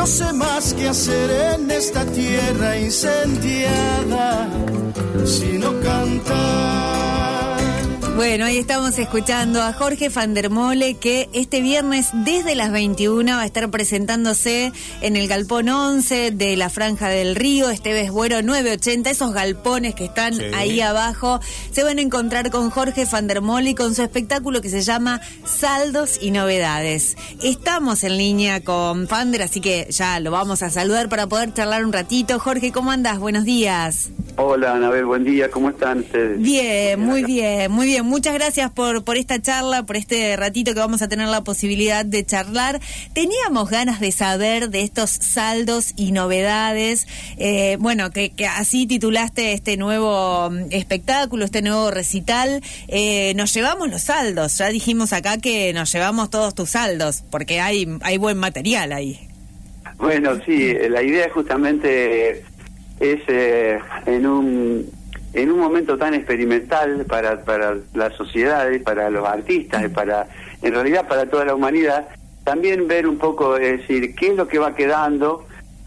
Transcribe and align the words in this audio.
No 0.00 0.06
sé 0.06 0.32
más 0.32 0.72
qué 0.72 0.88
hacer 0.88 1.30
en 1.30 1.70
esta 1.70 2.06
tierra 2.06 2.78
incendiada, 2.78 4.48
sino 5.26 5.78
cantar. 5.80 7.09
Bueno, 8.20 8.44
ahí 8.44 8.58
estamos 8.58 8.98
escuchando 8.98 9.62
a 9.62 9.72
Jorge 9.72 10.10
Van 10.10 10.34
der 10.34 10.50
Mole 10.50 10.92
que 10.98 11.30
este 11.32 11.62
viernes 11.62 12.10
desde 12.12 12.54
las 12.54 12.70
21 12.70 13.32
va 13.32 13.40
a 13.40 13.46
estar 13.46 13.70
presentándose 13.70 14.74
en 15.00 15.16
el 15.16 15.26
Galpón 15.26 15.70
11 15.70 16.30
de 16.30 16.54
la 16.54 16.68
Franja 16.68 17.08
del 17.08 17.34
Río, 17.34 17.70
Esteves 17.70 18.10
Bueno 18.10 18.42
980, 18.42 19.08
esos 19.08 19.32
galpones 19.32 19.94
que 19.94 20.04
están 20.04 20.34
ahí 20.54 20.82
abajo. 20.82 21.40
Se 21.72 21.82
van 21.82 21.96
a 21.96 22.02
encontrar 22.02 22.50
con 22.50 22.68
Jorge 22.68 23.06
Van 23.10 23.26
der 23.26 23.40
Mole 23.40 23.70
y 23.70 23.74
con 23.74 23.94
su 23.94 24.02
espectáculo 24.02 24.60
que 24.60 24.68
se 24.68 24.82
llama 24.82 25.22
Saldos 25.46 26.18
y 26.20 26.30
Novedades. 26.30 27.16
Estamos 27.42 28.04
en 28.04 28.18
línea 28.18 28.62
con 28.62 29.08
Fander, 29.08 29.44
así 29.44 29.62
que 29.62 29.86
ya 29.88 30.20
lo 30.20 30.30
vamos 30.30 30.62
a 30.62 30.68
saludar 30.68 31.08
para 31.08 31.26
poder 31.26 31.54
charlar 31.54 31.86
un 31.86 31.92
ratito. 31.94 32.38
Jorge, 32.38 32.70
¿cómo 32.70 32.90
andas? 32.90 33.18
Buenos 33.18 33.46
días. 33.46 34.10
Hola, 34.42 34.72
Anabel, 34.72 35.04
buen 35.04 35.22
día, 35.22 35.50
¿cómo 35.50 35.68
están 35.68 35.98
ustedes? 35.98 36.40
Bien, 36.40 36.98
muy 36.98 37.24
bien, 37.24 37.70
muy 37.70 37.84
bien 37.84 38.06
muchas 38.06 38.32
gracias 38.32 38.70
por, 38.70 39.04
por 39.04 39.18
esta 39.18 39.38
charla, 39.42 39.82
por 39.82 39.98
este 39.98 40.34
ratito 40.34 40.72
que 40.72 40.80
vamos 40.80 41.02
a 41.02 41.08
tener 41.08 41.28
la 41.28 41.44
posibilidad 41.44 42.06
de 42.06 42.24
charlar. 42.24 42.80
Teníamos 43.12 43.68
ganas 43.68 44.00
de 44.00 44.12
saber 44.12 44.70
de 44.70 44.80
estos 44.80 45.10
saldos 45.10 45.92
y 45.94 46.12
novedades. 46.12 47.06
Eh, 47.36 47.76
bueno, 47.80 48.12
que, 48.12 48.32
así 48.56 48.86
titulaste 48.86 49.52
este 49.52 49.76
nuevo 49.76 50.48
mm, 50.48 50.68
espectáculo, 50.70 51.44
este 51.44 51.60
nuevo 51.60 51.90
recital. 51.90 52.62
Eh, 52.88 53.34
nos 53.36 53.52
llevamos 53.52 53.90
los 53.90 54.00
saldos. 54.00 54.56
Ya 54.56 54.70
dijimos 54.70 55.12
acá 55.12 55.36
que 55.36 55.74
nos 55.74 55.92
llevamos 55.92 56.30
todos 56.30 56.54
tus 56.54 56.70
saldos, 56.70 57.24
porque 57.30 57.60
hay, 57.60 57.86
hay 58.00 58.16
buen 58.16 58.38
material 58.38 58.92
ahí. 58.92 59.20
Bueno, 59.98 60.40
sí, 60.46 60.72
la 60.88 61.02
idea 61.02 61.28
justamente 61.28 62.42
es 63.00 63.20
eh, 63.28 63.80
en 64.06 64.26
un 64.26 65.00
en 65.32 65.50
un 65.50 65.60
momento 65.60 65.96
tan 65.96 66.12
experimental 66.14 67.04
para, 67.08 67.44
para 67.44 67.76
la 67.94 68.10
sociedad, 68.10 68.68
para 68.84 69.10
los 69.10 69.26
artistas, 69.26 69.88
para 69.90 70.26
en 70.60 70.74
realidad 70.74 71.06
para 71.08 71.26
toda 71.26 71.44
la 71.44 71.54
humanidad, 71.54 72.08
también 72.44 72.88
ver 72.88 73.06
un 73.06 73.18
poco, 73.18 73.56
es 73.56 73.80
decir, 73.80 74.14
qué 74.16 74.28
es 74.28 74.36
lo 74.36 74.48
que 74.48 74.58
va 74.58 74.74
quedando, 74.74 75.46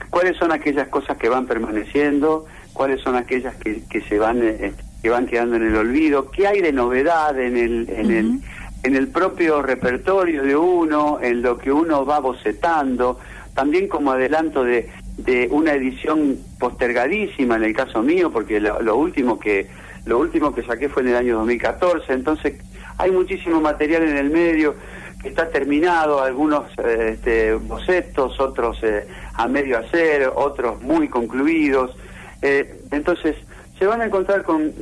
cuáles 0.09 0.38
son 0.38 0.52
aquellas 0.52 0.88
cosas 0.88 1.17
que 1.17 1.28
van 1.28 1.45
permaneciendo, 1.45 2.45
cuáles 2.72 3.02
son 3.02 3.16
aquellas 3.16 3.55
que, 3.55 3.83
que 3.89 4.02
se 4.02 4.17
van 4.17 4.42
eh, 4.42 4.73
que 5.02 5.09
van 5.09 5.25
quedando 5.25 5.58
en 5.58 5.64
el 5.64 5.75
olvido, 5.75 6.31
qué 6.31 6.48
hay 6.48 6.61
de 6.61 6.72
novedad 6.72 7.38
en 7.38 7.58
el 7.58 7.89
en 7.89 8.11
el 8.11 8.39
en 8.83 8.95
el 8.95 9.08
propio 9.09 9.61
repertorio 9.61 10.44
de 10.44 10.55
uno, 10.55 11.20
en 11.22 11.42
lo 11.42 11.58
que 11.58 11.72
uno 11.72 12.05
va 12.05 12.20
bocetando, 12.20 13.20
también 13.53 13.88
como 13.88 14.11
adelanto 14.11 14.64
de 14.64 14.89
de 15.17 15.47
una 15.52 15.73
edición 15.73 16.39
postergadísima 16.59 17.56
en 17.56 17.64
el 17.64 17.75
caso 17.75 18.02
mío, 18.02 18.31
porque 18.31 18.59
lo, 18.59 18.95
último 18.95 19.39
que 19.39 19.67
lo 20.05 20.20
último 20.20 20.53
que 20.53 20.64
saqué 20.64 20.89
fue 20.89 21.03
en 21.03 21.09
el 21.09 21.16
año 21.16 21.38
2014, 21.38 22.14
entonces 22.14 22.55
hay 22.97 23.11
muchísimo 23.11 23.61
material 23.61 24.03
en 24.03 24.17
el 24.17 24.30
medio 24.30 24.75
que 25.22 25.30
está 25.30 25.50
terminado, 25.50 26.22
algunos 26.22 26.66
eh, 26.80 27.11
este, 27.14 27.53
bocetos, 27.53 28.39
otros 28.39 28.78
eh, 28.81 29.08
a 29.36 29.47
medio 29.47 29.78
hacer, 29.78 30.30
otros 30.36 30.81
muy 30.81 31.08
concluidos. 31.08 31.95
Eh, 32.42 32.81
entonces, 32.92 33.38
se 33.80 33.86
van 33.86 34.02
a 34.02 34.05
encontrar 34.05 34.44
con, 34.44 34.73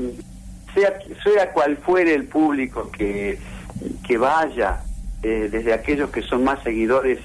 sea, 0.73 0.97
sea 1.23 1.51
cual 1.51 1.77
fuere 1.77 2.15
el 2.15 2.25
público 2.25 2.89
que, 2.91 3.37
que 4.05 4.17
vaya, 4.17 4.81
desde 5.21 5.71
aquellos 5.71 6.09
que 6.09 6.23
son 6.23 6.43
más 6.43 6.63
seguidores 6.63 7.19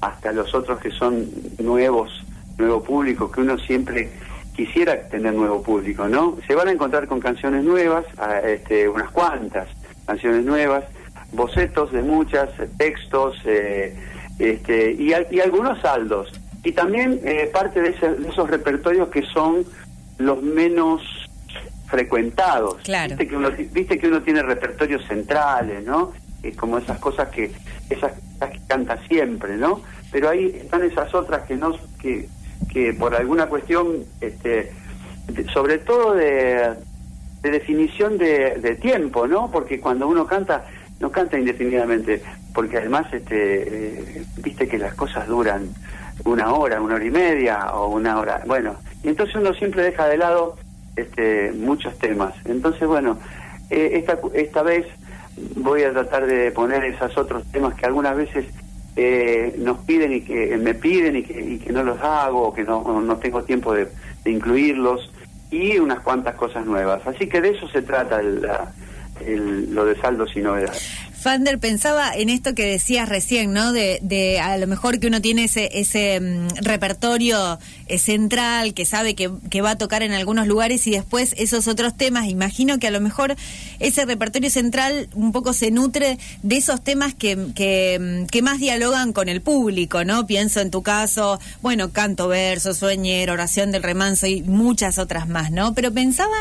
hasta 0.00 0.32
los 0.32 0.54
otros 0.54 0.80
que 0.80 0.90
son 0.90 1.28
nuevos 1.58 2.24
nuevo 2.58 2.82
público, 2.82 3.30
que 3.30 3.40
uno 3.40 3.58
siempre 3.58 4.10
quisiera 4.54 5.08
tener 5.08 5.32
nuevo 5.34 5.62
público, 5.62 6.08
¿no? 6.08 6.36
Se 6.46 6.54
van 6.54 6.68
a 6.68 6.72
encontrar 6.72 7.06
con 7.06 7.20
canciones 7.20 7.64
nuevas, 7.64 8.04
este, 8.44 8.88
unas 8.88 9.10
cuantas 9.10 9.68
canciones 10.06 10.44
nuevas, 10.44 10.84
bocetos 11.32 11.92
de 11.92 12.02
muchas, 12.02 12.50
textos 12.76 13.36
eh, 13.44 13.96
este, 14.38 14.92
y, 14.92 15.12
y, 15.30 15.40
algunos 15.40 15.80
saldos. 15.80 16.32
Y 16.64 16.72
también 16.72 17.20
eh, 17.24 17.50
parte 17.52 17.80
de, 17.80 17.90
esos 17.90 18.50
repertorios 18.50 19.08
que 19.08 19.22
son 19.22 19.64
los 20.18 20.42
menos 20.42 21.02
frecuentados. 21.86 22.76
Viste 23.08 23.28
que 23.28 23.36
uno, 23.36 23.50
viste 23.50 23.98
que 23.98 24.08
uno 24.08 24.22
tiene 24.22 24.42
repertorios 24.42 25.04
centrales, 25.06 25.84
¿no? 25.84 26.12
Es 26.42 26.56
como 26.56 26.78
esas 26.78 26.98
cosas 26.98 27.28
que 27.28 27.50
esas, 27.90 28.12
esas 28.36 28.50
que 28.50 28.60
canta 28.66 28.98
siempre, 29.08 29.56
¿no? 29.56 29.82
Pero 30.10 30.30
ahí 30.30 30.46
están 30.56 30.82
esas 30.84 31.14
otras 31.14 31.46
que 31.46 31.56
no 31.56 31.76
que 32.00 32.28
que 32.72 32.94
por 32.94 33.14
alguna 33.14 33.46
cuestión, 33.46 34.04
este, 34.20 34.72
sobre 35.52 35.78
todo 35.78 36.14
de, 36.14 36.74
definición 37.42 38.18
de, 38.18 38.78
tiempo, 38.80 39.26
¿no? 39.26 39.50
Porque 39.50 39.80
cuando 39.80 40.08
uno 40.08 40.26
canta, 40.26 40.64
no 41.00 41.10
canta 41.10 41.38
indefinidamente, 41.38 42.22
porque 42.54 42.78
además, 42.78 43.12
este, 43.12 44.18
eh, 44.18 44.24
viste 44.38 44.66
que 44.68 44.78
las 44.78 44.94
cosas 44.94 45.26
duran 45.26 45.68
una 46.24 46.52
hora, 46.52 46.80
una 46.80 46.94
hora 46.94 47.04
y 47.04 47.10
media 47.10 47.72
o 47.74 47.88
una 47.88 48.18
hora, 48.18 48.42
bueno, 48.46 48.76
y 49.02 49.08
entonces 49.08 49.36
uno 49.36 49.52
siempre 49.54 49.82
deja 49.82 50.06
de 50.06 50.16
lado 50.16 50.56
este, 50.96 51.52
muchos 51.52 51.98
temas. 51.98 52.34
Entonces, 52.44 52.86
bueno, 52.86 53.18
eh, 53.70 53.92
esta, 53.94 54.18
esta 54.34 54.62
vez 54.62 54.86
voy 55.56 55.82
a 55.82 55.92
tratar 55.92 56.26
de 56.26 56.52
poner 56.52 56.84
esos 56.84 57.16
otros 57.18 57.44
temas 57.50 57.74
que 57.74 57.86
algunas 57.86 58.16
veces 58.16 58.46
eh, 58.96 59.54
nos 59.58 59.78
piden 59.78 60.12
y 60.12 60.20
que 60.20 60.56
me 60.58 60.74
piden 60.74 61.16
y 61.16 61.22
que, 61.58 61.72
no 61.72 61.82
los 61.82 62.00
hago, 62.00 62.52
que 62.52 62.62
no, 62.62 63.00
no 63.00 63.16
tengo 63.16 63.42
tiempo 63.42 63.74
de, 63.74 63.88
incluirlos 64.24 65.10
y 65.50 65.78
unas 65.78 66.00
cuantas 66.00 66.34
cosas 66.34 66.64
nuevas. 66.64 67.06
Así 67.06 67.26
que 67.26 67.40
de 67.40 67.50
eso 67.50 67.68
se 67.68 67.82
trata 67.82 68.20
el, 68.20 69.74
lo 69.74 69.84
de 69.84 69.96
saldos 69.96 70.36
y 70.36 70.40
novedades. 70.40 71.11
Fander, 71.22 71.60
pensaba 71.60 72.12
en 72.12 72.28
esto 72.30 72.52
que 72.54 72.66
decías 72.66 73.08
recién, 73.08 73.52
¿no? 73.52 73.72
De, 73.72 74.00
de 74.02 74.40
a 74.40 74.58
lo 74.58 74.66
mejor 74.66 74.98
que 74.98 75.06
uno 75.06 75.22
tiene 75.22 75.44
ese, 75.44 75.70
ese 75.72 76.20
mm, 76.20 76.48
repertorio 76.62 77.60
eh, 77.86 77.98
central 77.98 78.74
que 78.74 78.84
sabe 78.84 79.14
que, 79.14 79.28
va 79.62 79.70
a 79.70 79.78
tocar 79.78 80.02
en 80.02 80.10
algunos 80.10 80.48
lugares 80.48 80.84
y 80.88 80.90
después 80.90 81.36
esos 81.38 81.68
otros 81.68 81.96
temas. 81.96 82.26
Imagino 82.26 82.80
que 82.80 82.88
a 82.88 82.90
lo 82.90 83.00
mejor 83.00 83.36
ese 83.78 84.04
repertorio 84.04 84.50
central 84.50 85.08
un 85.14 85.30
poco 85.30 85.52
se 85.52 85.70
nutre 85.70 86.18
de 86.42 86.56
esos 86.56 86.82
temas 86.82 87.14
que, 87.14 87.38
que, 87.54 88.24
mm, 88.24 88.26
que 88.26 88.42
más 88.42 88.58
dialogan 88.58 89.12
con 89.12 89.28
el 89.28 89.42
público, 89.42 90.04
¿no? 90.04 90.26
Pienso 90.26 90.60
en 90.60 90.72
tu 90.72 90.82
caso, 90.82 91.38
bueno, 91.60 91.92
canto 91.92 92.26
verso, 92.26 92.74
sueñero, 92.74 93.34
oración 93.34 93.70
del 93.70 93.84
remanso 93.84 94.26
y 94.26 94.42
muchas 94.42 94.98
otras 94.98 95.28
más, 95.28 95.52
¿no? 95.52 95.72
Pero 95.72 95.92
pensaba 95.92 96.36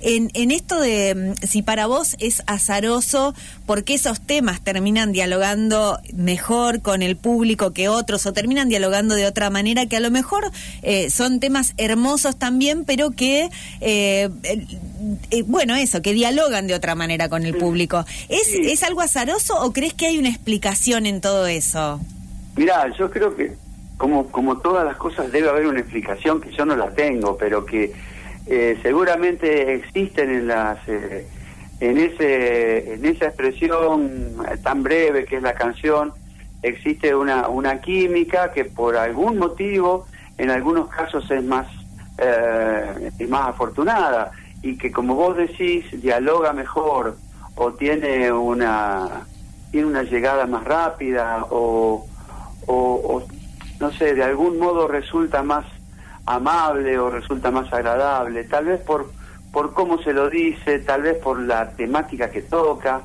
en, 0.00 0.30
en 0.34 0.50
esto 0.50 0.78
de 0.78 1.34
mm, 1.40 1.46
si 1.46 1.62
para 1.62 1.86
vos 1.86 2.16
es 2.18 2.42
azaroso, 2.46 3.34
porque 3.64 3.94
esos 3.94 4.20
temas 4.26 4.60
terminan 4.60 5.12
dialogando 5.12 5.98
mejor 6.14 6.82
con 6.82 7.02
el 7.02 7.16
público 7.16 7.72
que 7.72 7.88
otros 7.88 8.26
o 8.26 8.32
terminan 8.32 8.68
dialogando 8.68 9.14
de 9.14 9.26
otra 9.26 9.48
manera 9.50 9.86
que 9.86 9.96
a 9.96 10.00
lo 10.00 10.10
mejor 10.10 10.44
eh, 10.82 11.08
son 11.10 11.40
temas 11.40 11.74
hermosos 11.78 12.36
también, 12.36 12.84
pero 12.84 13.12
que, 13.12 13.48
eh, 13.80 14.28
eh, 15.30 15.42
bueno, 15.46 15.74
eso, 15.76 16.02
que 16.02 16.12
dialogan 16.12 16.66
de 16.66 16.74
otra 16.74 16.94
manera 16.94 17.28
con 17.28 17.46
el 17.46 17.56
público. 17.56 18.04
¿Es, 18.28 18.52
¿Es 18.52 18.82
algo 18.82 19.00
azaroso 19.00 19.54
o 19.62 19.72
crees 19.72 19.94
que 19.94 20.06
hay 20.06 20.18
una 20.18 20.28
explicación 20.28 21.06
en 21.06 21.20
todo 21.20 21.46
eso? 21.46 22.00
Mirá, 22.56 22.92
yo 22.98 23.10
creo 23.10 23.36
que 23.36 23.54
como, 23.96 24.26
como 24.28 24.58
todas 24.58 24.84
las 24.84 24.96
cosas 24.96 25.32
debe 25.32 25.48
haber 25.48 25.66
una 25.66 25.80
explicación 25.80 26.40
que 26.40 26.50
yo 26.50 26.66
no 26.66 26.76
la 26.76 26.90
tengo, 26.90 27.36
pero 27.38 27.64
que 27.64 27.92
seguramente 28.82 29.74
existen 29.74 30.30
en 30.30 30.46
las 30.46 30.78
en 31.80 31.98
ese 31.98 32.94
en 32.94 33.04
esa 33.04 33.26
expresión 33.26 34.36
tan 34.62 34.82
breve 34.82 35.24
que 35.24 35.36
es 35.36 35.42
la 35.42 35.54
canción 35.54 36.12
existe 36.62 37.14
una 37.14 37.48
una 37.48 37.80
química 37.80 38.52
que 38.52 38.64
por 38.64 38.96
algún 38.96 39.38
motivo 39.38 40.06
en 40.38 40.50
algunos 40.50 40.88
casos 40.88 41.30
es 41.30 41.44
más 41.44 41.66
eh, 42.18 43.10
más 43.28 43.48
afortunada 43.48 44.30
y 44.62 44.78
que 44.78 44.90
como 44.90 45.14
vos 45.14 45.36
decís 45.36 45.84
dialoga 46.00 46.52
mejor 46.54 47.18
o 47.56 47.72
tiene 47.74 48.32
una 48.32 49.26
tiene 49.70 49.86
una 49.86 50.02
llegada 50.02 50.46
más 50.46 50.64
rápida 50.64 51.44
o, 51.50 52.06
o 52.66 53.22
no 53.80 53.92
sé 53.92 54.14
de 54.14 54.24
algún 54.24 54.58
modo 54.58 54.88
resulta 54.88 55.42
más 55.42 55.66
amable 56.24 56.98
o 56.98 57.10
resulta 57.10 57.50
más 57.50 57.70
agradable 57.70 58.44
tal 58.44 58.64
vez 58.64 58.80
por 58.80 59.12
por 59.56 59.72
cómo 59.72 59.96
se 60.02 60.12
lo 60.12 60.28
dice, 60.28 60.80
tal 60.80 61.00
vez 61.00 61.16
por 61.16 61.40
la 61.40 61.70
temática 61.70 62.28
que 62.28 62.42
toca, 62.42 63.00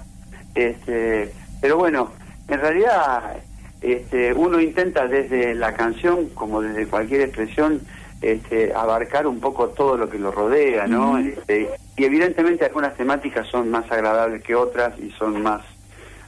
este, 0.53 1.31
pero 1.61 1.77
bueno, 1.77 2.11
en 2.49 2.59
realidad 2.59 3.37
este, 3.79 4.33
uno 4.33 4.59
intenta 4.59 5.07
desde 5.07 5.55
la 5.55 5.73
canción, 5.73 6.27
como 6.33 6.61
desde 6.61 6.87
cualquier 6.87 7.21
expresión, 7.21 7.79
este, 8.21 8.73
abarcar 8.75 9.27
un 9.27 9.39
poco 9.39 9.69
todo 9.69 9.95
lo 9.95 10.09
que 10.09 10.19
lo 10.19 10.29
rodea, 10.29 10.87
¿no? 10.87 11.17
Este, 11.19 11.69
y 11.95 12.03
evidentemente 12.03 12.65
algunas 12.65 12.97
temáticas 12.97 13.47
son 13.47 13.71
más 13.71 13.89
agradables 13.89 14.43
que 14.43 14.53
otras 14.53 14.99
y 14.99 15.09
son 15.11 15.41
más 15.41 15.61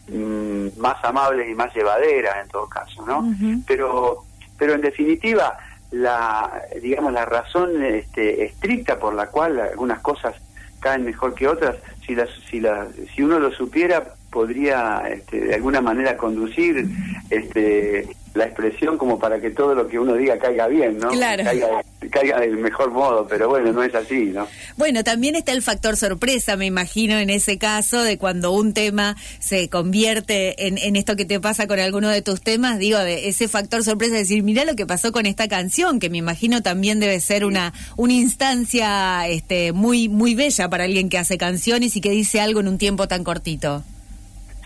mm, 0.08 0.80
más 0.80 1.04
amables 1.04 1.50
y 1.50 1.54
más 1.54 1.76
llevaderas 1.76 2.36
en 2.42 2.48
todo 2.48 2.70
caso, 2.70 3.06
¿no? 3.06 3.30
Pero 3.68 4.24
pero 4.58 4.76
en 4.76 4.80
definitiva 4.80 5.58
la 5.94 6.64
digamos 6.82 7.14
la 7.14 7.26
razón 7.26 7.84
este, 7.84 8.46
estricta 8.46 9.00
por 9.00 9.14
la 9.14 9.28
cual 9.28 9.60
algunas 9.60 10.00
cosas 10.00 10.36
caen 10.80 11.06
mejor 11.06 11.36
que 11.36 11.48
otras 11.48 11.76
si 12.06 12.16
la, 12.16 12.28
si 12.50 12.60
la 12.60 12.88
si 13.16 13.22
uno 13.22 13.38
lo 13.40 13.52
supiera 13.52 14.16
podría 14.32 15.04
este, 15.08 15.40
de 15.40 15.56
alguna 15.56 15.82
manera 15.82 16.18
conducir 16.18 16.88
este 17.30 18.08
la 18.34 18.46
expresión 18.46 18.98
como 18.98 19.20
para 19.20 19.40
que 19.40 19.52
todo 19.52 19.76
lo 19.76 19.88
que 19.88 20.00
uno 20.00 20.16
diga 20.16 20.38
caiga 20.40 20.68
bien, 20.68 20.98
¿no? 20.98 21.10
Claro. 21.10 21.44
Caiga, 21.44 21.84
caiga 22.10 22.40
del 22.40 22.58
mejor 22.58 22.92
modo, 22.92 23.28
pero 23.28 23.48
bueno, 23.48 23.72
no 23.72 23.84
es 23.84 23.94
así, 23.94 24.26
¿no? 24.26 24.48
Bueno, 24.76 25.04
también 25.04 25.36
está 25.36 25.52
el 25.52 25.62
factor 25.62 25.98
sorpresa, 25.98 26.58
me 26.58 26.66
imagino, 26.66 27.18
en 27.20 27.30
ese 27.30 27.58
caso, 27.58 28.02
de 28.02 28.18
cuando 28.18 28.52
un 28.52 28.74
tema 28.74 29.16
se 29.40 29.70
convierte 29.70 30.68
en, 30.68 30.78
en 30.80 30.96
esto 30.96 31.16
que 31.16 31.26
te 31.26 31.40
pasa 31.40 31.68
con 31.68 31.80
alguno 31.80 32.10
de 32.10 32.22
tus 32.22 32.42
temas, 32.42 32.80
digo, 32.80 32.98
de 33.00 33.28
ese 33.28 33.48
factor 33.48 33.84
sorpresa, 33.84 34.14
de 34.14 34.20
decir, 34.20 34.42
mira 34.44 34.66
lo 34.66 34.76
que 34.76 34.88
pasó 34.88 35.12
con 35.12 35.26
esta 35.26 35.48
canción, 35.48 36.00
que 36.00 36.10
me 36.10 36.18
imagino 36.18 36.64
también 36.64 37.00
debe 37.00 37.20
ser 37.20 37.46
una, 37.46 37.74
una 37.98 38.14
instancia 38.14 39.28
este, 39.28 39.74
muy, 39.74 40.10
muy 40.10 40.34
bella 40.34 40.70
para 40.70 40.86
alguien 40.86 41.10
que 41.10 41.20
hace 41.20 41.38
canciones 41.38 41.96
y 41.96 42.02
que 42.02 42.10
dice 42.10 42.42
algo 42.42 42.60
en 42.60 42.68
un 42.68 42.78
tiempo 42.78 43.08
tan 43.08 43.24
cortito. 43.24 43.84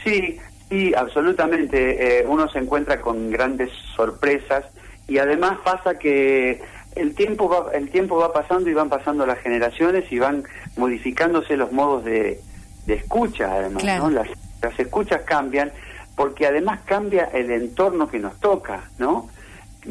Sí, 0.03 0.37
Sí, 0.69 0.93
absolutamente. 0.95 2.19
Eh, 2.19 2.25
uno 2.27 2.49
se 2.49 2.59
encuentra 2.59 2.99
con 2.99 3.29
grandes 3.29 3.71
sorpresas 3.95 4.65
y 5.07 5.17
además 5.17 5.59
pasa 5.63 5.97
que 5.97 6.61
el 6.95 7.15
tiempo 7.15 7.47
va, 7.47 7.71
el 7.73 7.89
tiempo 7.89 8.17
va 8.17 8.33
pasando 8.33 8.69
y 8.69 8.73
van 8.73 8.89
pasando 8.89 9.25
las 9.25 9.39
generaciones 9.39 10.11
y 10.11 10.19
van 10.19 10.43
modificándose 10.75 11.55
los 11.55 11.71
modos 11.71 12.03
de, 12.03 12.41
escucha, 12.87 13.53
además, 13.53 13.83
¿no? 13.83 14.09
Las, 14.09 14.27
las 14.61 14.79
escuchas 14.79 15.21
cambian 15.21 15.71
porque 16.15 16.47
además 16.47 16.79
cambia 16.85 17.25
el 17.25 17.51
entorno 17.51 18.09
que 18.09 18.19
nos 18.19 18.39
toca, 18.39 18.89
¿no? 18.97 19.29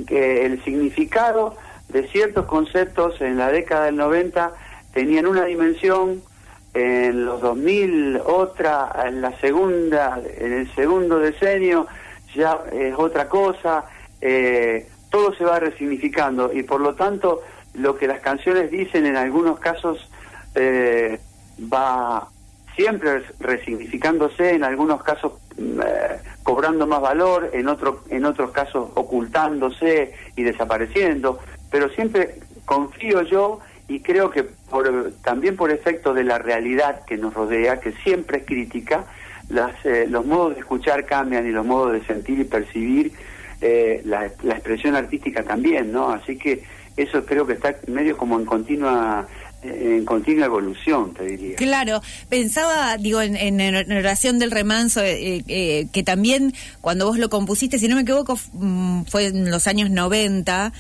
Que 0.06 0.44
el 0.44 0.62
significado 0.64 1.56
de 1.88 2.06
ciertos 2.08 2.46
conceptos 2.46 3.20
en 3.20 3.38
la 3.38 3.50
década 3.50 3.86
del 3.86 3.96
90 3.96 4.52
tenían 4.92 5.26
una 5.26 5.44
dimensión 5.44 6.22
en 6.76 7.24
los 7.24 7.40
2000 7.40 8.20
otra, 8.26 8.94
en 9.06 9.22
la 9.22 9.32
segunda, 9.40 10.20
en 10.38 10.52
el 10.52 10.74
segundo 10.74 11.18
decenio 11.18 11.86
ya 12.34 12.60
es 12.70 12.94
otra 12.98 13.30
cosa, 13.30 13.86
eh, 14.20 14.86
todo 15.08 15.34
se 15.34 15.44
va 15.44 15.58
resignificando 15.58 16.52
y 16.52 16.64
por 16.64 16.82
lo 16.82 16.94
tanto 16.94 17.42
lo 17.72 17.96
que 17.96 18.06
las 18.06 18.20
canciones 18.20 18.70
dicen 18.70 19.06
en 19.06 19.16
algunos 19.16 19.58
casos 19.58 20.10
eh, 20.54 21.18
va 21.72 22.28
siempre 22.74 23.22
resignificándose, 23.40 24.50
en 24.50 24.62
algunos 24.62 25.02
casos 25.02 25.32
mm, 25.56 25.80
eh, 25.80 25.84
cobrando 26.42 26.86
más 26.86 27.00
valor, 27.00 27.48
en, 27.54 27.68
otro, 27.68 28.04
en 28.10 28.26
otros 28.26 28.50
casos 28.50 28.90
ocultándose 28.94 30.12
y 30.36 30.42
desapareciendo, 30.42 31.38
pero 31.70 31.88
siempre 31.88 32.34
confío 32.66 33.22
yo 33.22 33.60
y 33.88 34.00
creo 34.00 34.30
que 34.30 34.42
por, 34.42 35.12
también 35.22 35.56
por 35.56 35.70
efecto 35.70 36.12
de 36.12 36.24
la 36.24 36.38
realidad 36.38 37.04
que 37.04 37.16
nos 37.16 37.34
rodea, 37.34 37.80
que 37.80 37.92
siempre 37.92 38.38
es 38.38 38.46
crítica, 38.46 39.04
las, 39.48 39.72
eh, 39.84 40.06
los 40.08 40.26
modos 40.26 40.54
de 40.54 40.60
escuchar 40.60 41.06
cambian 41.06 41.46
y 41.46 41.50
los 41.50 41.64
modos 41.64 41.92
de 41.92 42.04
sentir 42.04 42.40
y 42.40 42.44
percibir 42.44 43.12
eh, 43.60 44.02
la, 44.04 44.30
la, 44.42 44.54
expresión 44.54 44.96
artística 44.96 45.42
también, 45.42 45.92
¿no? 45.92 46.10
Así 46.10 46.36
que 46.36 46.64
eso 46.96 47.24
creo 47.24 47.46
que 47.46 47.54
está 47.54 47.74
medio 47.86 48.16
como 48.16 48.38
en 48.38 48.44
continua 48.44 49.26
en 49.62 50.04
continua 50.04 50.46
evolución, 50.46 51.14
te 51.14 51.24
diría. 51.24 51.56
Claro, 51.56 52.00
pensaba, 52.28 52.96
digo, 52.98 53.20
en, 53.20 53.36
en, 53.36 53.92
oración 53.92 54.38
del 54.38 54.50
remanso, 54.50 55.02
eh, 55.02 55.42
eh, 55.48 55.86
que 55.92 56.02
también 56.02 56.54
cuando 56.80 57.06
vos 57.06 57.18
lo 57.18 57.28
compusiste, 57.28 57.78
si 57.78 57.88
no 57.88 57.96
me 57.96 58.02
equivoco, 58.02 58.38
mm, 58.52 59.04
fue 59.04 59.26
en 59.26 59.50
los 59.50 59.66
años 59.66 59.90
90, 59.90 60.72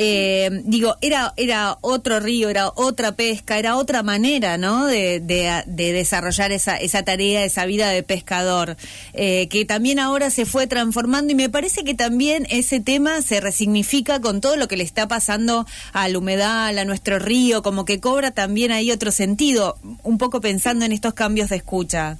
eh, 0.00 0.62
digo, 0.62 0.94
era, 1.00 1.34
era 1.36 1.76
otro 1.80 2.20
río, 2.20 2.48
era 2.48 2.68
otra 2.76 3.16
pesca, 3.16 3.58
era 3.58 3.76
otra 3.76 4.04
manera, 4.04 4.56
¿no? 4.56 4.86
De, 4.86 5.18
de, 5.18 5.64
desarrollar 5.92 6.52
esa, 6.52 6.76
esa 6.76 7.02
tarea, 7.02 7.44
esa 7.44 7.66
vida 7.66 7.90
de 7.90 8.04
pescador, 8.04 8.76
eh, 9.12 9.48
que 9.48 9.64
también 9.64 9.98
ahora 9.98 10.30
se 10.30 10.46
fue 10.46 10.68
transformando 10.68 11.32
y 11.32 11.34
me 11.34 11.48
parece 11.50 11.82
que 11.82 11.94
también 11.94 12.46
ese 12.48 12.78
tema 12.78 13.22
se 13.22 13.40
resignifica 13.40 14.20
con 14.20 14.40
todo 14.40 14.56
lo 14.56 14.68
que 14.68 14.76
le 14.76 14.84
está 14.84 15.08
pasando 15.08 15.66
al 15.92 16.16
humedal, 16.16 16.78
a 16.78 16.84
nuestro 16.84 17.18
río, 17.18 17.64
como 17.64 17.84
que 17.84 17.98
cobra 17.98 18.30
también 18.30 18.70
ahí 18.70 18.92
otro 18.92 19.10
sentido, 19.10 19.78
un 20.04 20.16
poco 20.16 20.40
pensando 20.40 20.84
en 20.84 20.92
estos 20.92 21.14
cambios 21.14 21.48
de 21.48 21.56
escucha. 21.56 22.18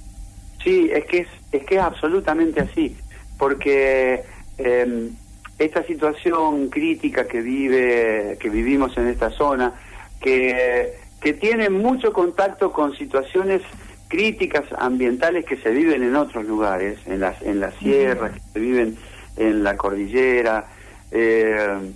Sí, 0.61 0.89
es 0.93 1.05
que 1.05 1.19
es, 1.19 1.27
es 1.53 1.63
que 1.63 1.75
es 1.75 1.81
absolutamente 1.81 2.59
así, 2.59 2.93
porque 3.37 4.21
eh, 4.57 5.11
esta 5.59 5.83
situación 5.83 6.69
crítica 6.69 7.27
que 7.27 7.41
vive, 7.41 8.37
que 8.39 8.49
vivimos 8.49 8.97
en 8.97 9.07
esta 9.07 9.29
zona, 9.29 9.73
que, 10.21 10.93
que 11.21 11.33
tiene 11.33 11.69
mucho 11.69 12.13
contacto 12.13 12.71
con 12.71 12.95
situaciones 12.95 13.61
críticas 14.07 14.63
ambientales 14.77 15.45
que 15.45 15.57
se 15.57 15.69
viven 15.71 16.01
en 16.01 16.15
otros 16.15 16.45
lugares, 16.45 16.97
en 17.05 17.19
las 17.19 17.41
en 17.41 17.59
las 17.59 17.75
sierras, 17.75 18.31
que 18.31 18.39
se 18.53 18.59
viven 18.59 18.97
en 19.37 19.63
la 19.63 19.77
cordillera, 19.77 20.65
eh, 21.11 21.91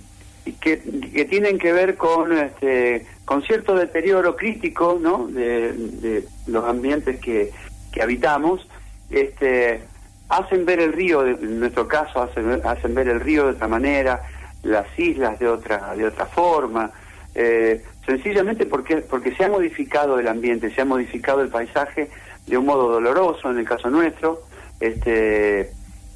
que, 0.60 0.80
que 1.12 1.24
tienen 1.24 1.58
que 1.58 1.72
ver 1.72 1.96
con 1.96 2.36
este 2.36 3.06
con 3.24 3.42
cierto 3.42 3.74
deterioro 3.74 4.36
crítico, 4.36 4.98
¿no? 5.00 5.26
De, 5.26 5.72
de 5.72 6.24
los 6.46 6.64
ambientes 6.66 7.18
que, 7.18 7.50
que 7.90 8.02
habitamos, 8.02 8.68
este 9.10 9.80
hacen 10.28 10.64
ver 10.64 10.80
el 10.80 10.92
río, 10.92 11.26
en 11.26 11.60
nuestro 11.60 11.86
caso 11.86 12.22
hacen, 12.22 12.60
hacen 12.64 12.94
ver 12.94 13.08
el 13.08 13.20
río 13.20 13.44
de 13.44 13.52
otra 13.52 13.68
manera, 13.68 14.22
las 14.62 14.86
islas 14.98 15.38
de 15.38 15.48
otra, 15.48 15.94
de 15.94 16.06
otra 16.06 16.26
forma, 16.26 16.90
eh, 17.34 17.82
sencillamente 18.06 18.66
porque, 18.66 18.98
porque 18.98 19.34
se 19.34 19.44
ha 19.44 19.48
modificado 19.48 20.18
el 20.18 20.28
ambiente, 20.28 20.74
se 20.74 20.80
ha 20.80 20.84
modificado 20.84 21.42
el 21.42 21.48
paisaje 21.48 22.10
de 22.46 22.58
un 22.58 22.66
modo 22.66 22.88
doloroso 22.88 23.50
en 23.50 23.58
el 23.58 23.64
caso 23.64 23.90
nuestro, 23.90 24.42
este, 24.80 25.72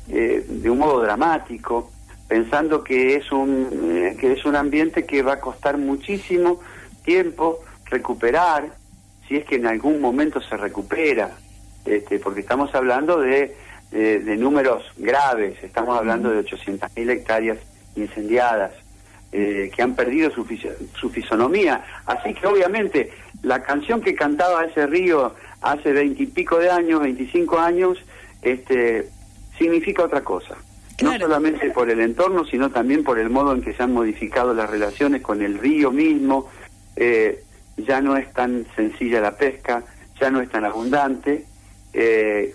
eh, 0.08 0.44
de 0.48 0.70
un 0.70 0.78
modo 0.78 1.02
dramático, 1.02 1.90
pensando 2.28 2.84
que 2.84 3.16
es 3.16 3.32
un 3.32 3.68
eh, 3.90 4.16
que 4.18 4.32
es 4.32 4.44
un 4.44 4.56
ambiente 4.56 5.06
que 5.06 5.22
va 5.22 5.34
a 5.34 5.40
costar 5.40 5.78
muchísimo 5.78 6.60
tiempo 7.04 7.60
recuperar, 7.86 8.70
si 9.26 9.36
es 9.36 9.44
que 9.44 9.56
en 9.56 9.66
algún 9.66 10.00
momento 10.00 10.40
se 10.40 10.56
recupera, 10.56 11.36
este, 11.84 12.18
porque 12.18 12.40
estamos 12.40 12.74
hablando 12.74 13.18
de 13.18 13.56
de, 13.90 14.36
números 14.36 14.84
graves, 14.96 15.62
estamos 15.62 15.98
hablando 15.98 16.30
de 16.30 16.44
800.000 16.44 17.10
hectáreas 17.10 17.58
incendiadas, 17.96 18.72
eh, 19.32 19.70
que 19.74 19.82
han 19.82 19.94
perdido 19.94 20.30
su, 20.30 20.46
su 20.94 21.10
fisonomía. 21.10 21.84
Así 22.06 22.34
que 22.34 22.46
obviamente 22.46 23.10
la 23.42 23.62
canción 23.62 24.00
que 24.00 24.14
cantaba 24.14 24.64
ese 24.64 24.86
río 24.86 25.34
hace 25.60 25.92
veintipico 25.92 26.58
de 26.58 26.70
años, 26.70 27.00
25 27.00 27.58
años, 27.58 27.98
este, 28.42 29.08
significa 29.58 30.04
otra 30.04 30.22
cosa. 30.22 30.56
No 31.02 31.16
solamente 31.16 31.70
por 31.70 31.90
el 31.90 32.00
entorno, 32.00 32.44
sino 32.44 32.70
también 32.70 33.04
por 33.04 33.20
el 33.20 33.30
modo 33.30 33.52
en 33.52 33.62
que 33.62 33.72
se 33.72 33.82
han 33.84 33.92
modificado 33.92 34.52
las 34.52 34.68
relaciones 34.68 35.22
con 35.22 35.42
el 35.42 35.58
río 35.58 35.92
mismo. 35.92 36.50
Eh, 36.96 37.44
ya 37.76 38.00
no 38.00 38.16
es 38.16 38.32
tan 38.32 38.66
sencilla 38.74 39.20
la 39.20 39.36
pesca, 39.36 39.84
ya 40.20 40.30
no 40.30 40.40
es 40.40 40.48
tan 40.50 40.64
abundante. 40.64 41.44
Eh, 41.92 42.52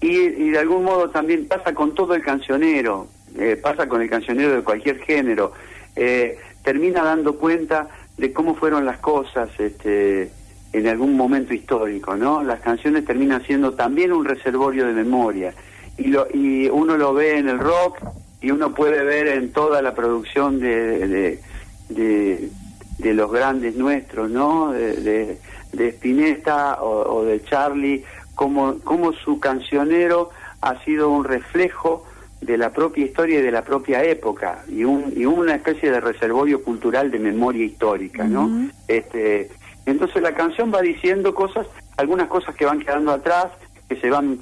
y, 0.00 0.50
de 0.50 0.58
algún 0.58 0.84
modo 0.84 1.10
también 1.10 1.46
pasa 1.46 1.74
con 1.74 1.94
todo 1.94 2.14
el 2.14 2.22
cancionero, 2.22 3.08
eh, 3.38 3.58
pasa 3.60 3.88
con 3.88 4.00
el 4.00 4.08
cancionero 4.08 4.54
de 4.54 4.62
cualquier 4.62 4.98
género, 5.00 5.52
eh, 5.94 6.38
termina 6.64 7.02
dando 7.02 7.36
cuenta 7.36 7.88
de 8.16 8.32
cómo 8.32 8.54
fueron 8.54 8.86
las 8.86 8.98
cosas 8.98 9.50
este, 9.58 10.30
en 10.72 10.86
algún 10.86 11.16
momento 11.16 11.52
histórico, 11.52 12.16
¿no? 12.16 12.42
Las 12.42 12.60
canciones 12.60 13.04
terminan 13.04 13.42
siendo 13.44 13.72
también 13.72 14.12
un 14.12 14.24
reservorio 14.24 14.86
de 14.86 14.92
memoria 14.92 15.54
y, 15.98 16.04
lo, 16.04 16.26
y 16.32 16.68
uno 16.68 16.96
lo 16.96 17.12
ve 17.12 17.38
en 17.38 17.48
el 17.48 17.58
rock 17.58 17.98
y 18.40 18.50
uno 18.50 18.74
puede 18.74 19.04
ver 19.04 19.28
en 19.28 19.52
toda 19.52 19.82
la 19.82 19.94
producción 19.94 20.60
de, 20.60 21.38
de, 21.88 22.50
los 23.14 23.30
grandes 23.30 23.76
nuestros, 23.76 24.30
¿no? 24.30 24.72
De, 24.72 25.36
de, 25.72 25.88
Spinetta 25.90 26.82
o 26.82 27.24
de 27.24 27.42
Charlie 27.44 28.04
como, 28.40 29.12
su 29.12 29.38
cancionero 29.38 30.30
ha 30.62 30.82
sido 30.84 31.10
un 31.10 31.24
reflejo 31.24 32.06
de 32.40 32.56
la 32.56 32.72
propia 32.72 33.04
historia 33.04 33.38
y 33.38 33.42
de 33.42 33.50
la 33.50 33.62
propia 33.62 34.02
época 34.02 34.64
y, 34.66 34.84
un, 34.84 35.12
y 35.14 35.26
una 35.26 35.54
especie 35.54 35.90
de 35.90 36.00
reservorio 36.00 36.64
cultural 36.64 37.10
de 37.10 37.18
memoria 37.18 37.66
histórica, 37.66 38.24
¿no? 38.24 38.70
este, 38.88 39.50
entonces 39.84 40.22
la 40.22 40.32
canción 40.32 40.72
va 40.74 40.80
diciendo 40.80 41.34
cosas, 41.34 41.66
algunas 41.98 42.28
cosas 42.28 42.54
que 42.54 42.64
van 42.64 42.80
quedando 42.80 43.12
atrás, 43.12 43.48
que 43.88 43.96
se 43.96 44.08
van 44.08 44.38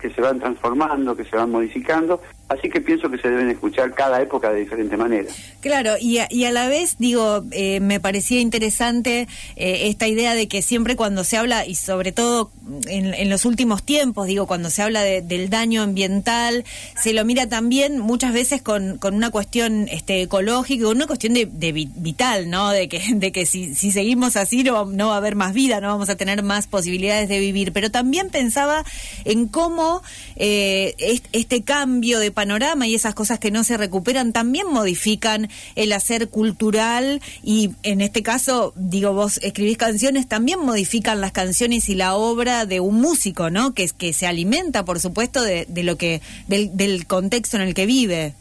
que 0.00 0.10
se 0.10 0.20
van 0.20 0.40
transformando, 0.40 1.14
que 1.14 1.24
se 1.24 1.36
van 1.36 1.48
modificando, 1.52 2.20
Así 2.48 2.68
que 2.68 2.80
pienso 2.80 3.10
que 3.10 3.18
se 3.18 3.28
deben 3.28 3.48
escuchar 3.48 3.94
cada 3.94 4.20
época 4.20 4.52
de 4.52 4.60
diferente 4.60 4.96
manera. 4.96 5.28
Claro, 5.60 5.94
y 5.98 6.18
a, 6.18 6.28
y 6.30 6.44
a 6.44 6.52
la 6.52 6.68
vez, 6.68 6.96
digo, 6.98 7.42
eh, 7.52 7.80
me 7.80 8.00
parecía 8.00 8.40
interesante 8.40 9.26
eh, 9.56 9.88
esta 9.88 10.06
idea 10.06 10.34
de 10.34 10.46
que 10.46 10.60
siempre 10.60 10.94
cuando 10.94 11.24
se 11.24 11.38
habla, 11.38 11.66
y 11.66 11.74
sobre 11.74 12.12
todo 12.12 12.50
en, 12.86 13.14
en 13.14 13.30
los 13.30 13.46
últimos 13.46 13.82
tiempos, 13.82 14.26
digo, 14.26 14.46
cuando 14.46 14.68
se 14.68 14.82
habla 14.82 15.02
de, 15.02 15.22
del 15.22 15.48
daño 15.48 15.82
ambiental, 15.82 16.64
se 17.02 17.14
lo 17.14 17.24
mira 17.24 17.48
también 17.48 17.98
muchas 17.98 18.34
veces 18.34 18.60
con, 18.60 18.98
con 18.98 19.14
una 19.14 19.30
cuestión 19.30 19.88
este, 19.90 20.20
ecológica, 20.20 20.88
una 20.88 21.06
cuestión 21.06 21.32
de, 21.32 21.46
de 21.46 21.72
vital, 21.72 22.50
¿no? 22.50 22.70
De 22.70 22.88
que, 22.88 23.00
de 23.14 23.32
que 23.32 23.46
si, 23.46 23.74
si 23.74 23.90
seguimos 23.90 24.36
así 24.36 24.62
no, 24.62 24.84
no 24.84 25.08
va 25.08 25.14
a 25.14 25.16
haber 25.18 25.34
más 25.34 25.54
vida, 25.54 25.80
no 25.80 25.88
vamos 25.88 26.10
a 26.10 26.16
tener 26.16 26.42
más 26.42 26.66
posibilidades 26.66 27.28
de 27.28 27.38
vivir. 27.38 27.72
Pero 27.72 27.90
también 27.90 28.28
pensaba 28.28 28.84
en 29.24 29.48
cómo 29.48 30.02
eh, 30.36 30.94
este 31.32 31.62
cambio 31.62 32.18
de 32.18 32.33
panorama 32.34 32.86
y 32.86 32.94
esas 32.94 33.14
cosas 33.14 33.38
que 33.38 33.50
no 33.50 33.64
se 33.64 33.76
recuperan 33.76 34.32
también 34.32 34.66
modifican 34.68 35.48
el 35.74 35.92
hacer 35.92 36.28
cultural 36.28 37.22
y 37.42 37.70
en 37.82 38.00
este 38.00 38.22
caso, 38.22 38.72
digo, 38.76 39.12
vos 39.12 39.38
escribís 39.42 39.78
canciones, 39.78 40.28
también 40.28 40.60
modifican 40.60 41.20
las 41.20 41.32
canciones 41.32 41.88
y 41.88 41.94
la 41.94 42.14
obra 42.14 42.66
de 42.66 42.80
un 42.80 43.00
músico, 43.00 43.50
¿no? 43.50 43.72
Que, 43.72 43.88
que 43.96 44.12
se 44.12 44.26
alimenta, 44.26 44.84
por 44.84 45.00
supuesto, 45.00 45.42
de, 45.42 45.64
de 45.68 45.82
lo 45.82 45.96
que, 45.96 46.20
del, 46.48 46.76
del 46.76 47.06
contexto 47.06 47.56
en 47.56 47.62
el 47.62 47.74
que 47.74 47.86
vive. 47.86 48.34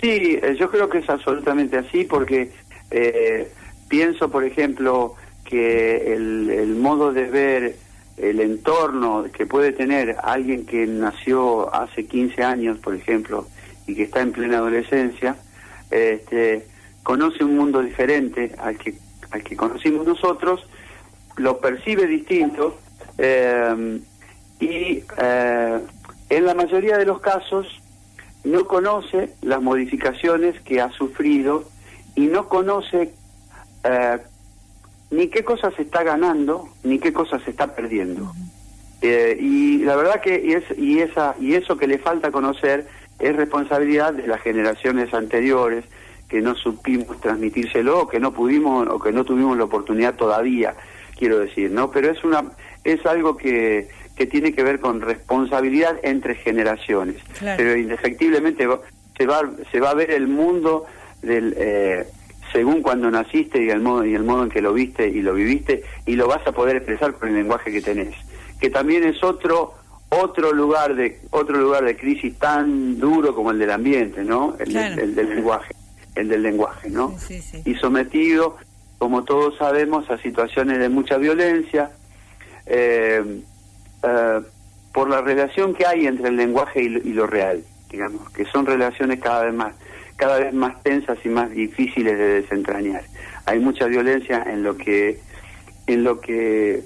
Sí, 0.00 0.08
eh, 0.10 0.56
yo 0.58 0.70
creo 0.70 0.88
que 0.88 0.98
es 0.98 1.08
absolutamente 1.08 1.78
así 1.78 2.04
porque 2.04 2.52
eh, 2.90 3.50
pienso, 3.88 4.30
por 4.30 4.44
ejemplo, 4.44 5.14
que 5.44 6.14
el, 6.14 6.50
el 6.50 6.76
modo 6.76 7.12
de 7.12 7.24
ver 7.24 7.76
el 8.16 8.40
entorno 8.40 9.26
que 9.32 9.46
puede 9.46 9.72
tener 9.72 10.16
alguien 10.22 10.64
que 10.64 10.86
nació 10.86 11.74
hace 11.74 12.06
15 12.06 12.42
años, 12.42 12.78
por 12.78 12.94
ejemplo, 12.94 13.46
y 13.86 13.94
que 13.94 14.04
está 14.04 14.20
en 14.20 14.32
plena 14.32 14.58
adolescencia, 14.58 15.36
este, 15.90 16.66
conoce 17.02 17.44
un 17.44 17.56
mundo 17.56 17.82
diferente 17.82 18.54
al 18.58 18.78
que, 18.78 18.94
al 19.30 19.42
que 19.42 19.56
conocimos 19.56 20.06
nosotros, 20.06 20.66
lo 21.36 21.58
percibe 21.58 22.06
distinto 22.06 22.78
eh, 23.18 24.00
y 24.60 25.02
eh, 25.18 25.80
en 26.30 26.46
la 26.46 26.54
mayoría 26.54 26.96
de 26.96 27.04
los 27.04 27.20
casos 27.20 27.66
no 28.44 28.66
conoce 28.66 29.34
las 29.42 29.60
modificaciones 29.60 30.60
que 30.62 30.80
ha 30.80 30.90
sufrido 30.92 31.64
y 32.14 32.26
no 32.26 32.48
conoce 32.48 33.12
eh, 33.84 34.18
ni 35.10 35.28
qué 35.28 35.44
cosas 35.44 35.74
se 35.74 35.82
está 35.82 36.02
ganando, 36.02 36.68
ni 36.82 36.98
qué 36.98 37.12
cosas 37.12 37.42
se 37.42 37.50
está 37.50 37.74
perdiendo. 37.74 38.32
Eh, 39.02 39.36
y 39.40 39.78
la 39.78 39.94
verdad 39.96 40.20
que 40.20 40.54
es, 40.54 40.64
y, 40.78 41.00
esa, 41.00 41.34
y 41.40 41.54
eso 41.54 41.76
que 41.76 41.86
le 41.86 41.98
falta 41.98 42.30
conocer 42.30 42.86
es 43.18 43.36
responsabilidad 43.36 44.14
de 44.14 44.26
las 44.26 44.40
generaciones 44.40 45.12
anteriores 45.14 45.84
que 46.28 46.40
no 46.40 46.54
supimos 46.54 47.20
transmitírselo 47.20 48.00
o 48.00 48.08
que 48.08 48.18
no 48.18 48.32
pudimos 48.32 48.88
o 48.88 48.98
que 48.98 49.12
no 49.12 49.24
tuvimos 49.24 49.56
la 49.56 49.64
oportunidad 49.64 50.16
todavía, 50.16 50.74
quiero 51.16 51.38
decir, 51.38 51.70
¿no? 51.70 51.90
Pero 51.90 52.10
es 52.10 52.24
una 52.24 52.44
es 52.82 53.04
algo 53.06 53.36
que, 53.36 53.88
que 54.16 54.26
tiene 54.26 54.52
que 54.52 54.62
ver 54.62 54.80
con 54.80 55.00
responsabilidad 55.00 55.98
entre 56.02 56.34
generaciones. 56.34 57.22
Claro. 57.38 57.56
Pero 57.56 57.76
indefectiblemente 57.76 58.66
se 59.16 59.26
va 59.26 59.50
se 59.70 59.80
va 59.80 59.90
a 59.90 59.94
ver 59.94 60.10
el 60.10 60.26
mundo 60.26 60.86
del 61.22 61.54
eh, 61.56 62.06
según 62.52 62.82
cuando 62.82 63.10
naciste 63.10 63.62
y 63.62 63.70
el 63.70 63.80
modo 63.80 64.04
y 64.04 64.14
el 64.14 64.22
modo 64.24 64.44
en 64.44 64.48
que 64.50 64.60
lo 64.62 64.72
viste 64.72 65.08
y 65.08 65.22
lo 65.22 65.34
viviste 65.34 65.82
y 66.06 66.14
lo 66.16 66.28
vas 66.28 66.46
a 66.46 66.52
poder 66.52 66.76
expresar 66.76 67.14
con 67.14 67.28
el 67.28 67.34
lenguaje 67.34 67.72
que 67.72 67.82
tenés 67.82 68.14
que 68.60 68.70
también 68.70 69.04
es 69.04 69.22
otro 69.22 69.74
otro 70.08 70.52
lugar 70.52 70.94
de 70.94 71.18
otro 71.30 71.58
lugar 71.58 71.84
de 71.84 71.96
crisis 71.96 72.38
tan 72.38 72.98
duro 72.98 73.34
como 73.34 73.50
el 73.50 73.58
del 73.58 73.70
ambiente 73.72 74.22
no 74.24 74.54
el, 74.58 74.72
del- 74.72 74.86
Claro. 74.86 75.02
el 75.02 75.14
del 75.14 75.28
lenguaje 75.36 75.74
el 76.14 76.28
del 76.28 76.42
lenguaje 76.42 76.88
no 76.90 77.14
Sí, 77.18 77.40
sí. 77.42 77.62
y 77.64 77.74
sometido 77.74 78.56
como 78.98 79.24
todos 79.24 79.56
sabemos 79.58 80.08
a 80.10 80.16
situaciones 80.18 80.78
de 80.78 80.88
mucha 80.88 81.18
violencia 81.18 81.90
eh, 82.66 83.42
eh, 84.02 84.40
por 84.94 85.10
la 85.10 85.20
relación 85.20 85.74
que 85.74 85.86
hay 85.86 86.06
entre 86.06 86.28
el 86.28 86.36
lenguaje 86.36 86.82
y 86.82 86.88
lo, 86.88 86.98
y 87.00 87.12
lo 87.12 87.26
real 87.26 87.62
digamos 87.90 88.30
que 88.30 88.44
son 88.46 88.64
relaciones 88.66 89.20
cada 89.20 89.44
vez 89.44 89.54
más 89.54 89.74
cada 90.16 90.38
vez 90.38 90.52
más 90.52 90.82
tensas 90.82 91.18
y 91.24 91.28
más 91.28 91.50
difíciles 91.50 92.18
de 92.18 92.42
desentrañar 92.42 93.02
hay 93.44 93.58
mucha 93.58 93.86
violencia 93.86 94.42
en 94.46 94.62
lo 94.62 94.76
que 94.76 95.20
en 95.86 96.04
lo 96.04 96.20
que 96.20 96.82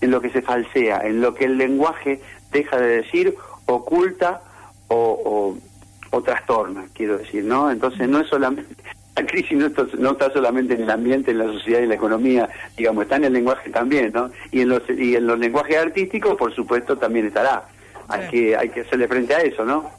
en 0.00 0.10
lo 0.10 0.20
que 0.20 0.30
se 0.30 0.42
falsea 0.42 1.00
en 1.04 1.20
lo 1.20 1.34
que 1.34 1.44
el 1.46 1.58
lenguaje 1.58 2.20
deja 2.52 2.78
de 2.78 3.02
decir 3.02 3.34
oculta 3.66 4.42
o, 4.88 4.96
o, 5.24 6.16
o 6.16 6.22
trastorna 6.22 6.86
quiero 6.94 7.18
decir 7.18 7.44
no 7.44 7.70
entonces 7.70 8.08
no 8.08 8.20
es 8.20 8.28
solamente 8.28 8.74
la 9.16 9.26
crisis 9.26 9.56
no 9.56 9.66
está, 9.66 9.86
no 9.98 10.12
está 10.12 10.32
solamente 10.32 10.74
en 10.74 10.82
el 10.82 10.90
ambiente, 10.90 11.30
en 11.30 11.38
la 11.38 11.44
sociedad 11.44 11.80
y 11.80 11.86
la 11.86 11.94
economía, 11.94 12.48
digamos, 12.76 13.04
está 13.04 13.16
en 13.16 13.24
el 13.24 13.32
lenguaje 13.32 13.70
también, 13.70 14.12
¿no? 14.14 14.30
Y 14.50 14.62
en 14.62 14.68
los, 14.68 14.82
y 14.88 15.16
en 15.16 15.26
los 15.26 15.38
lenguajes 15.38 15.76
artísticos, 15.76 16.36
por 16.36 16.54
supuesto, 16.54 16.96
también 16.96 17.26
estará. 17.26 17.64
Hay 18.08 18.28
que, 18.28 18.56
hay 18.56 18.68
que 18.70 18.80
hacerle 18.80 19.08
frente 19.08 19.34
a 19.34 19.40
eso, 19.40 19.64
¿no? 19.64 19.90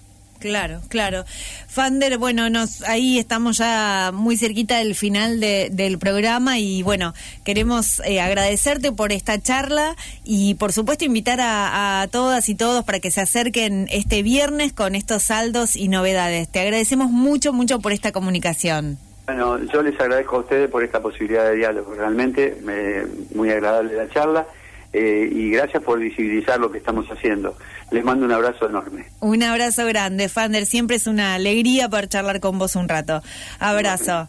Claro, 0.42 0.82
claro. 0.90 1.24
Fander, 1.68 2.18
bueno, 2.18 2.50
nos 2.50 2.82
ahí 2.84 3.20
estamos 3.20 3.58
ya 3.60 4.12
muy 4.14 4.36
cerquita 4.38 4.80
del 4.80 4.96
final 4.96 5.40
de- 5.40 5.70
del 5.72 6.00
programa 6.00 6.58
y 6.60 6.82
bueno, 6.84 7.14
queremos 7.46 8.02
eh, 8.06 8.20
agradecerte 8.20 8.92
por 8.92 9.12
esta 9.12 9.40
charla 9.40 9.96
y 10.24 10.56
por 10.56 10.74
supuesto 10.74 11.06
invitar 11.06 11.40
a, 11.40 12.02
a 12.02 12.08
todas 12.08 12.50
y 12.50 12.56
todos 12.56 12.84
para 12.84 13.00
que 13.00 13.12
se 13.12 13.22
acerquen 13.22 13.88
este 13.92 14.24
viernes 14.24 14.74
con 14.74 14.96
estos 14.96 15.24
saldos 15.24 15.76
y 15.76 15.88
novedades. 15.88 16.50
Te 16.52 16.60
agradecemos 16.60 17.10
mucho, 17.12 17.54
mucho 17.54 17.80
por 17.80 17.92
esta 17.92 18.12
comunicación. 18.12 18.98
Bueno, 19.28 19.60
yo 19.72 19.82
les 19.84 19.98
agradezco 20.00 20.38
a 20.38 20.40
ustedes 20.40 20.70
por 20.70 20.84
esta 20.84 21.02
posibilidad 21.02 21.46
de 21.46 21.56
diálogo. 21.56 21.94
Realmente 21.94 22.58
me- 22.64 23.06
muy 23.36 23.50
agradable 23.52 23.94
la 23.94 24.10
charla 24.10 24.46
eh, 24.94 25.30
y 25.32 25.52
gracias 25.52 25.82
por 25.84 26.00
visibilizar 26.00 26.60
lo 26.60 26.72
que 26.72 26.78
estamos 26.78 27.08
haciendo. 27.08 27.56
Les 27.92 28.04
mando 28.04 28.26
un 28.26 28.32
abrazo 28.32 28.68
enorme. 28.68 29.06
Un 29.20 29.44
abrazo 29.44 29.86
grande, 29.86 30.28
Fander. 30.30 30.66
Siempre 30.66 30.98
es 30.98 31.08
una 31.08 31.36
alegría 31.36 31.90
poder 31.90 32.10
charlar 32.10 32.40
con 32.40 32.60
vos 32.60 32.76
un 32.76 32.90
rato. 32.90 33.22
Abrazo. 33.60 34.28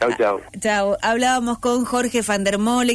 Chau, 0.00 0.10
chau. 0.18 0.40
Chao. 0.60 0.96
Hablábamos 1.02 1.58
con 1.58 1.84
Jorge 1.84 2.22
Fandermole. 2.22 2.94